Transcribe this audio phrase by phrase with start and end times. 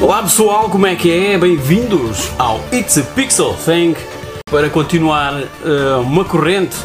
[0.00, 1.36] Olá pessoal, como é que é?
[1.36, 3.96] Bem-vindos ao It's a Pixel Thing
[4.48, 6.76] para continuar uh, uma corrente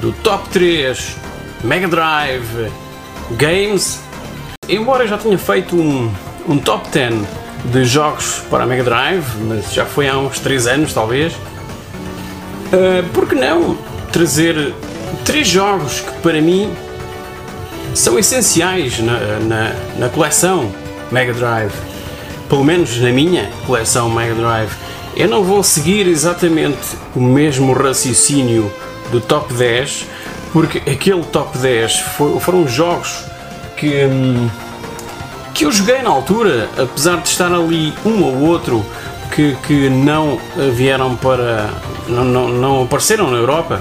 [0.00, 1.16] do Top 3
[1.64, 2.70] Mega Drive
[3.32, 4.00] Games.
[4.68, 6.08] Embora eu já tenha feito um,
[6.48, 7.26] um Top 10
[7.72, 13.02] de jogos para a Mega Drive, mas já foi há uns 3 anos talvez, uh,
[13.12, 13.76] por que não
[14.12, 14.72] trazer
[15.24, 16.72] três jogos que para mim
[17.94, 20.72] são essenciais na, na, na coleção
[21.10, 21.93] Mega Drive,
[22.48, 24.72] pelo menos na minha coleção Mega Drive.
[25.16, 28.70] Eu não vou seguir exatamente o mesmo raciocínio
[29.10, 30.06] do top 10,
[30.52, 33.24] porque aquele top 10 foi, foram jogos
[33.76, 34.48] que, hum,
[35.54, 38.84] que eu joguei na altura, apesar de estar ali um ou outro
[39.34, 40.38] que, que não
[40.74, 41.70] vieram para.
[42.08, 43.80] Não, não, não apareceram na Europa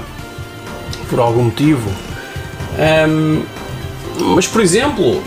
[1.09, 1.89] por algum motivo.
[3.07, 3.43] Um,
[4.35, 5.23] mas, por exemplo,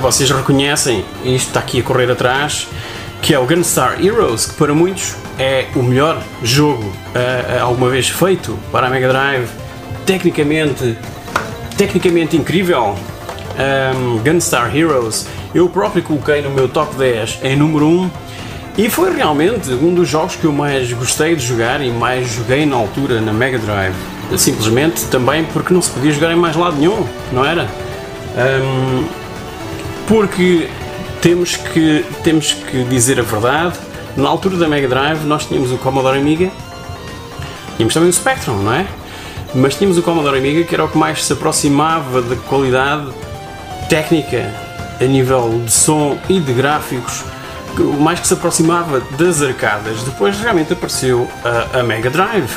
[0.00, 2.68] vocês reconhecem, isto está aqui a correr atrás,
[3.22, 8.08] que é o Gunstar Heroes, que para muitos é o melhor jogo uh, alguma vez
[8.08, 9.48] feito para a Mega Drive,
[10.06, 10.96] tecnicamente,
[11.76, 12.96] tecnicamente incrível.
[13.58, 18.10] Um, Gunstar Heroes, eu próprio coloquei no meu top 10 em número 1
[18.78, 22.64] e foi realmente um dos jogos que eu mais gostei de jogar e mais joguei
[22.64, 23.94] na altura na Mega Drive.
[24.38, 27.68] Simplesmente também porque não se podia jogar em mais lado nenhum, não era?
[28.36, 29.19] Um,
[30.10, 30.68] porque
[31.22, 33.78] temos que, temos que dizer a verdade,
[34.16, 36.50] na altura da Mega Drive nós tínhamos o Commodore Amiga,
[37.76, 38.86] tínhamos também o Spectrum, não é?
[39.54, 43.06] Mas tínhamos o Commodore Amiga que era o que mais se aproximava da qualidade
[43.88, 44.52] técnica
[45.00, 47.22] a nível de som e de gráficos,
[47.78, 50.02] o mais que se aproximava das arcadas.
[50.02, 52.50] Depois realmente apareceu a, a Mega Drive,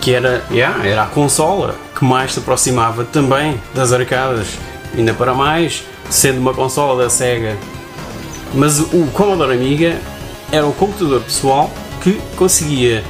[0.00, 4.58] que era, yeah, era a consola que mais se aproximava também das arcadas
[4.92, 7.56] ainda para mais, sendo uma consola da Sega.
[8.52, 9.96] Mas o Commodore Amiga
[10.52, 11.70] era o computador pessoal
[12.02, 13.04] que conseguia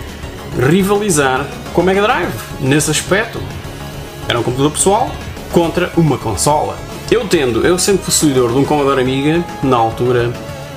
[0.58, 3.40] rivalizar com o Mega Drive nesse aspecto.
[4.28, 5.10] Era um computador pessoal
[5.50, 6.76] contra uma consola.
[7.10, 10.32] Eu tendo, eu sendo possuidor de um Commodore Amiga, na altura,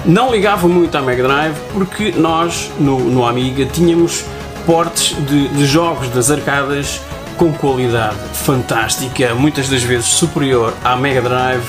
[0.06, 4.24] não ligava muito à Mega Drive porque nós no, no Amiga tínhamos
[4.66, 7.02] portes de, de jogos das arcadas
[7.38, 11.64] com qualidade fantástica, muitas das vezes superior à Mega Drive,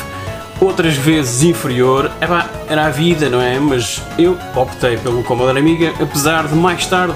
[0.61, 2.11] outras vezes inferior.
[2.21, 3.59] Epá, era a vida, não é?
[3.59, 7.15] Mas eu optei pelo Commodore Amiga, apesar de mais tarde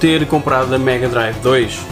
[0.00, 1.74] ter comprado a Mega Drive 2.
[1.74, 1.84] Uh,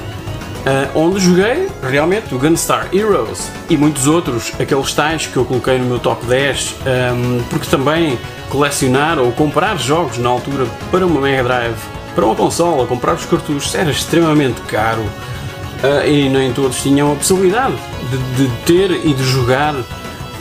[0.69, 5.79] ah, onde joguei realmente o Gunstar Heroes e muitos outros, aqueles tais que eu coloquei
[5.79, 6.75] no meu top 10,
[7.15, 8.19] um, porque também
[8.49, 11.79] colecionar ou comprar jogos na altura para uma Mega Drive,
[12.17, 17.15] para uma consola, comprar os cartuchos era extremamente caro uh, e nem todos tinham a
[17.15, 17.77] possibilidade
[18.11, 19.75] de, de ter e de jogar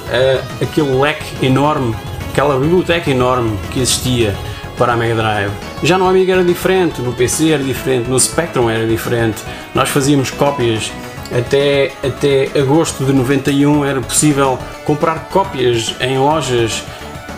[0.05, 1.95] uh, aquele leque enorme,
[2.31, 4.35] aquela biblioteca enorme que existia
[4.77, 5.51] para a Mega Drive.
[5.83, 9.41] Já no Amiga era diferente, no PC era diferente, no Spectrum era diferente.
[9.73, 10.91] Nós fazíamos cópias
[11.35, 16.83] até, até agosto de 91 era possível comprar cópias em lojas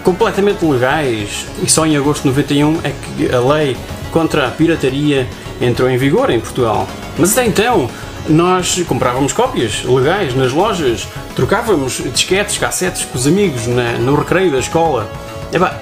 [0.04, 3.78] completamente legais e só em agosto de 91 é que a lei
[4.12, 5.28] contra a pirataria
[5.62, 6.88] entrou em vigor em Portugal.
[7.18, 7.90] Mas até então,
[8.30, 14.52] nós comprávamos cópias legais nas lojas, trocávamos disquetes, cassetes com os amigos na, no recreio
[14.52, 15.08] da escola.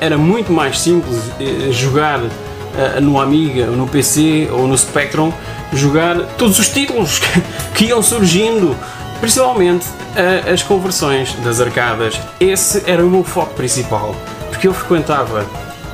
[0.02, 5.32] era muito mais simples eh, jogar uh, no Amiga, no PC ou no Spectrum,
[5.72, 7.22] jogar todos os títulos
[7.74, 8.76] que iam surgindo,
[9.22, 12.20] principalmente uh, as conversões das arcadas.
[12.38, 14.14] Esse era o meu foco principal,
[14.50, 15.46] porque eu frequentava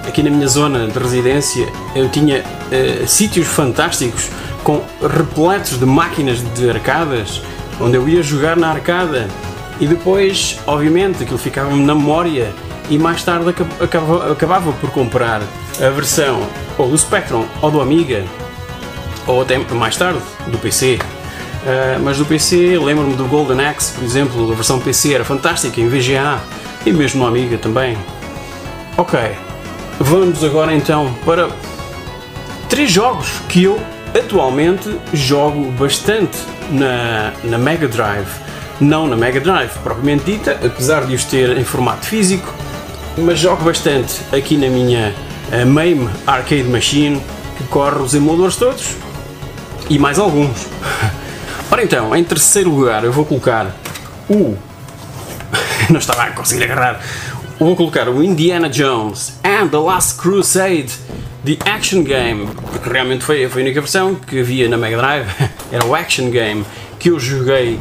[0.08, 2.44] aqui na minha zona de residência, eu tinha
[3.06, 4.30] sítios fantásticos
[4.64, 7.44] com repletos de máquinas de arcadas,
[7.80, 9.28] onde eu ia jogar na arcada
[9.82, 12.54] e depois, obviamente, aquilo ficava-me na memória
[12.88, 15.42] e mais tarde acabava, acabava por comprar
[15.82, 16.48] a versão
[16.78, 18.24] ou do Spectrum ou do Amiga
[19.26, 21.00] ou até mais tarde do PC.
[21.02, 25.26] Uh, eh, mas do PC, lembro-me do Golden Axe, por exemplo, a versão PC era
[25.26, 26.40] fantástica em VGA
[26.86, 27.98] e mesmo no Amiga também.
[28.98, 29.20] Ok,
[30.00, 31.50] vamos agora então para
[32.70, 33.80] três jogos que eu
[34.14, 36.38] atualmente jogo bastante
[36.70, 38.51] na, na Mega Drive.
[38.82, 42.52] Não na Mega Drive propriamente dita, apesar de os ter em formato físico,
[43.16, 45.14] mas jogo bastante aqui na minha
[45.54, 47.22] uh, MAME Arcade Machine,
[47.58, 48.96] que corre os emuladores todos
[49.88, 50.66] e mais alguns.
[51.70, 53.68] Ora então, em terceiro lugar eu vou colocar
[54.28, 54.58] o.
[55.92, 57.00] Não estava a conseguir agarrar.
[57.60, 60.92] Vou colocar o Indiana Jones and the Last Crusade
[61.46, 65.28] The Action Game, porque realmente foi, foi a única versão que havia na Mega Drive,
[65.72, 66.66] era o Action Game
[66.98, 67.80] que eu joguei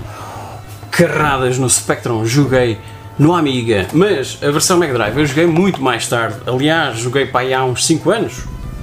[1.00, 2.76] carradas no Spectrum, joguei
[3.18, 6.36] no Amiga, mas a versão Mega Drive eu joguei muito mais tarde.
[6.46, 8.34] Aliás, joguei para aí há uns 5 anos,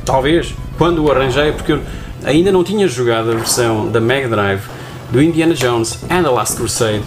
[0.03, 1.81] talvez, quando o arranjei, porque eu
[2.23, 4.63] ainda não tinha jogado a versão da Mega Drive
[5.11, 7.03] do Indiana Jones and the Last Crusade.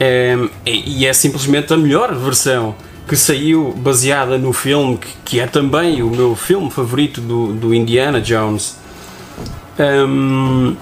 [0.00, 2.74] Um, e é simplesmente a melhor versão
[3.06, 8.20] que saiu baseada no filme que, é também o meu filme favorito do, do Indiana
[8.20, 8.76] Jones.
[9.78, 10.74] Um,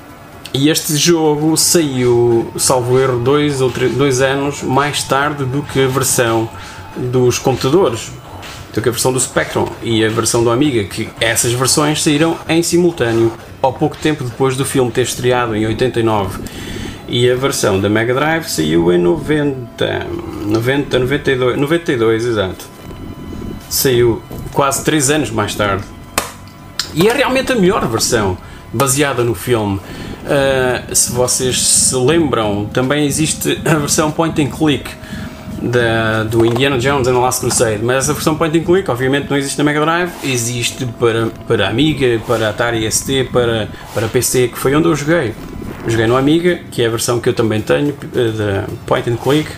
[0.54, 5.82] e este jogo saiu, salvo erro, dois ou três, dois anos mais tarde do que
[5.82, 6.48] a versão
[6.96, 8.12] dos computadores,
[8.72, 12.38] do que a versão do Spectrum e a versão do Amiga, que essas versões saíram
[12.48, 16.40] em simultâneo ao pouco tempo depois do filme ter estreado em 89.
[17.08, 20.06] E a versão da Mega Drive saiu em 90,
[20.46, 22.64] 90, 92, 92, exato.
[23.68, 24.22] Saiu
[24.52, 25.82] quase 3 anos mais tarde.
[26.94, 28.38] E é realmente a melhor versão,
[28.74, 29.76] baseada no filme.
[29.76, 34.90] Uh, se vocês se lembram, também existe a versão point and click
[35.62, 39.30] da, do Indiana Jones and the Last Crusade, mas essa versão point and click obviamente
[39.30, 44.48] não existe na Mega Drive, existe para, para Amiga, para Atari ST, para, para PC,
[44.48, 45.34] que foi onde eu joguei.
[45.86, 49.16] Joguei no Amiga, que é a versão que eu também tenho, eh, da point and
[49.16, 49.50] click,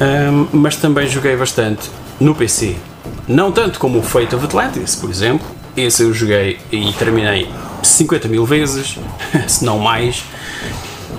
[0.00, 1.88] um, mas também joguei bastante
[2.18, 2.76] no PC.
[3.28, 7.48] Não tanto como o Fate of Atlantis, por exemplo, esse eu joguei e terminei
[7.82, 8.98] 50 mil vezes,
[9.46, 10.24] se não mais.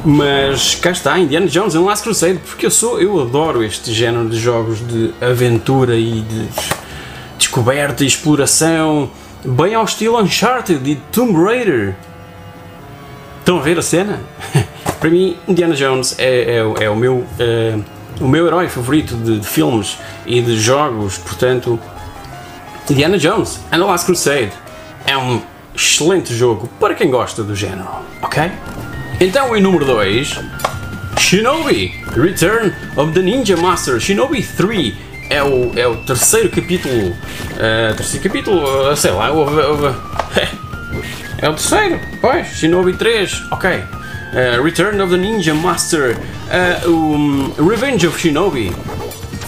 [0.05, 4.27] Mas cá está, Indiana Jones and Last Crusade, porque eu sou, eu adoro este género
[4.27, 6.49] de jogos de aventura e de
[7.37, 9.09] descoberta e exploração,
[9.45, 11.95] bem ao estilo Uncharted e Tomb Raider.
[13.39, 14.19] Estão a ver a cena?
[14.99, 17.77] Para mim, Indiana Jones é, é, é o, meu, é,
[18.19, 21.79] o meu herói favorito de, de filmes e de jogos, portanto,
[22.89, 24.51] Indiana Jones and the Last Crusade
[25.05, 25.41] é um
[25.75, 27.87] excelente jogo para quem gosta do género,
[28.21, 28.51] ok?
[29.19, 30.39] Então, em número 2,
[31.17, 34.93] Shinobi Return of the Ninja Master Shinobi 3
[35.29, 37.09] é o, é o terceiro capítulo.
[37.09, 39.41] Uh, terceiro capítulo, uh, sei lá, uh,
[41.41, 43.77] é o terceiro, pois, Shinobi 3, ok.
[43.77, 48.71] Uh, Return of the Ninja Master, uh, um, Revenge of Shinobi,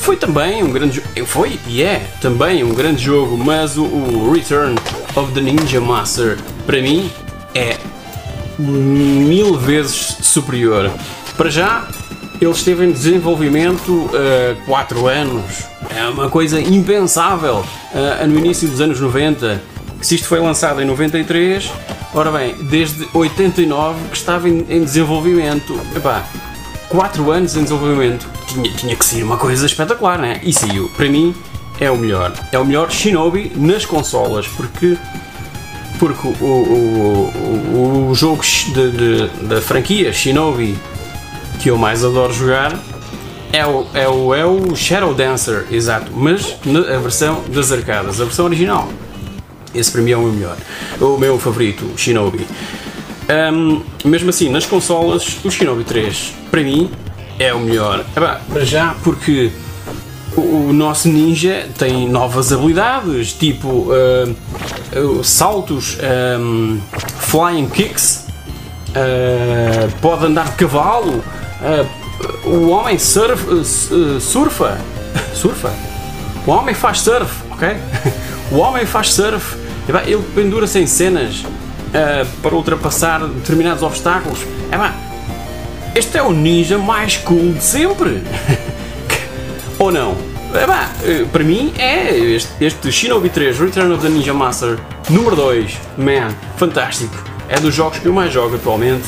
[0.05, 1.25] foi também um grande jogo.
[1.25, 4.75] Foi e é também um grande jogo, mas o, o, Return
[5.15, 7.09] of the Ninja Master para mim
[7.55, 7.75] é
[8.59, 10.91] mil vezes superior.
[11.35, 11.87] Para já,
[12.39, 15.63] ele esteve em desenvolvimento há uh, 4 anos.
[15.89, 19.59] É uma coisa impensável uh, no início dos anos 90.
[20.03, 21.71] Se isto foi lançado em 93,
[22.13, 25.81] ora bem, desde 89 que estava em, em desenvolvimento.
[25.95, 26.23] Epá,
[26.89, 30.39] 4 anos em desenvolvimento tinha, tinha que ser uma coisa espetacular, né?
[30.43, 30.89] E saiu.
[30.95, 31.35] Para mim,
[31.79, 32.33] é o melhor.
[32.51, 34.97] É o melhor Shinobi nas consolas, porque
[35.99, 37.31] porque o, o,
[37.73, 40.77] o, o jogo de, de, da franquia Shinobi
[41.61, 42.77] que eu mais adoro jogar
[43.53, 46.57] é o, é o, é o Shadow Dancer, exato, mas
[46.93, 48.89] a versão das arcadas, a versão original.
[49.73, 50.57] Esse para mim é o meu melhor,
[50.99, 52.45] o meu favorito, Shinobi.
[53.53, 56.91] Um, mesmo assim, nas consolas, o Shinobi 3 para mim
[57.39, 58.03] é o melhor.
[58.13, 59.51] Para já, porque
[60.35, 65.97] o, nosso ninja tem novas habilidades, tipo uh, saltos,
[66.39, 66.79] um,
[67.19, 68.25] flying kicks,
[68.89, 71.23] uh, pode andar de cavalo,
[72.45, 73.43] o homem surf,
[74.21, 74.79] surfa,
[75.33, 75.73] surfa,
[76.45, 77.69] o homem faz surf, ok?
[78.51, 79.57] o homem faz surf,
[80.05, 81.43] ele pendura-se em cenas
[82.41, 84.39] para ultrapassar determinados obstáculos.
[84.71, 84.93] Epá,
[85.95, 88.21] este é o ninja mais cool de sempre.
[89.79, 90.15] Ou não?
[90.53, 90.89] É, bah,
[91.31, 94.77] para mim é este, este Shinobi 3 Return of the Ninja Master
[95.09, 95.73] número 2.
[95.97, 97.15] Man, fantástico.
[97.47, 99.05] É dos jogos que eu mais jogo atualmente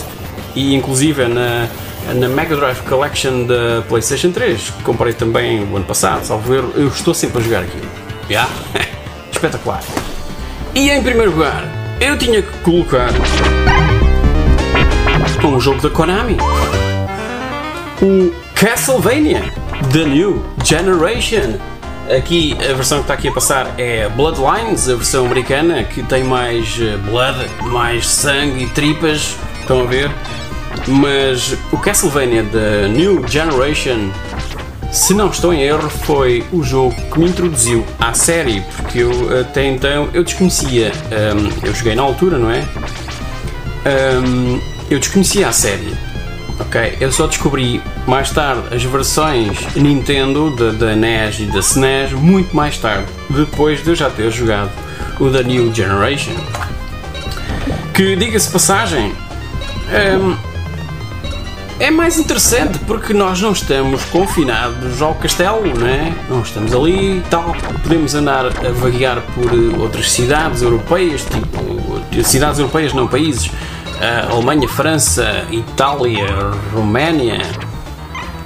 [0.56, 1.68] e inclusive é na,
[2.16, 6.72] na Mega Drive Collection da PlayStation 3, que comprei também o ano passado, salvo erro,
[6.76, 7.88] eu estou sempre a jogar aquilo.
[8.30, 8.50] Yeah?
[9.32, 9.84] Espetacular.
[10.74, 11.64] E em primeiro lugar,
[12.00, 13.12] eu tinha que colocar
[15.48, 16.38] um jogo da Konami.
[18.00, 19.42] O Castlevania
[19.92, 21.58] The New Generation.
[22.16, 26.24] Aqui a versão que está aqui a passar é Bloodlines, a versão americana, que tem
[26.24, 30.12] mais eh, blood, mais sangue e tripas, estão a ver?
[30.88, 34.12] Mas o Castlevania The New Generation,
[34.92, 39.40] se não estou em erro, foi o jogo que me introduziu à série, porque eu
[39.40, 40.92] até então eu desconhecia,
[41.36, 42.64] um, eu joguei na altura, não é?
[44.24, 46.07] Um, eu desconhecia a série
[46.60, 46.98] ok?
[47.00, 52.78] Eu só descobri mais tarde as versões Nintendo da, NES e da SNES muito mais
[52.78, 54.72] tarde, depois de eu já ter jogado
[55.20, 56.36] o da New Generation.
[57.94, 59.14] Que diga-se passagem,
[60.20, 60.36] um,
[61.80, 66.14] é mais interessante porque nós não estamos confinados ao castelo, não é?
[66.28, 67.56] Não estamos ali e tal.
[67.84, 71.78] Podemos andar a vaguear por outras cidades europeias, tipo
[72.24, 73.52] cidades europeias, não países.
[73.98, 76.28] Uh, Alemanha, França, Itália,
[76.72, 77.42] Roménia,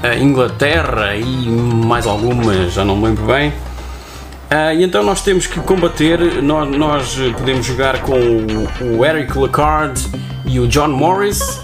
[0.01, 3.50] uh, Inglaterra e mais algumas, já não me lembro bem.
[3.50, 9.38] Uh, e então nós temos que combater, nós, nós podemos jogar com o, o Eric
[9.38, 10.01] Lacard
[10.46, 11.62] e o John Morris.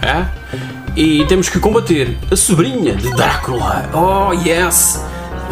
[0.00, 0.24] É?
[0.94, 3.90] E temos que combater a sobrinha de Drácula.
[3.94, 5.04] Oh yes!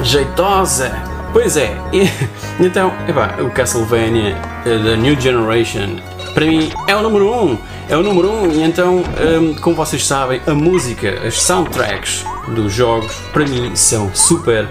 [0.05, 0.93] Jeitosa!
[1.33, 1.77] Pois é,
[2.61, 5.97] então, epá, o Castlevania da New Generation
[6.35, 7.45] para mim é o número 1.
[7.45, 7.59] Um,
[7.89, 12.25] é o número 1 um, e então, um, como vocês sabem, a música, as soundtracks
[12.49, 14.69] dos jogos, para mim são super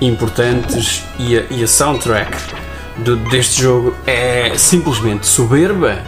[0.00, 2.36] importantes e a, e a soundtrack
[2.98, 6.02] do, deste jogo é simplesmente soberba.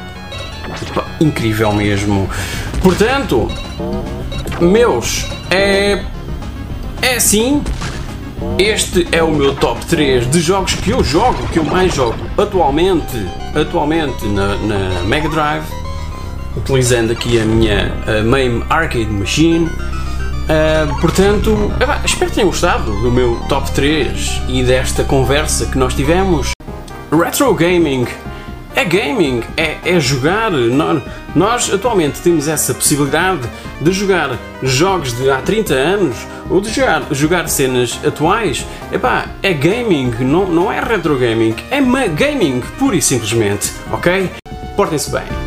[1.20, 2.28] Incrível mesmo.
[2.82, 3.49] Portanto,
[4.61, 6.02] meus, é.
[7.00, 7.62] É assim.
[8.58, 12.16] Este é o meu top 3 de jogos que eu jogo, que eu mais jogo
[12.38, 13.16] atualmente,
[13.54, 15.66] atualmente na, na Mega Drive,
[16.56, 19.66] utilizando aqui a minha a MAME Arcade Machine.
[19.66, 21.72] Uh, portanto,
[22.04, 26.52] espero que tenham gostado do meu top 3 e desta conversa que nós tivemos.
[27.11, 28.06] Retro Gaming
[28.75, 30.50] é gaming, é, é jogar.
[31.35, 33.49] Nós, atualmente temos essa possibilidade
[33.81, 36.17] de jogar jogos de há 30 anos
[36.49, 38.67] ou de jogar, jogar cenas atuais.
[38.91, 44.31] Epá, é gaming, não, não é retro gaming, é gaming, pura e simplesmente, ok?
[44.76, 45.41] Portem-se bem.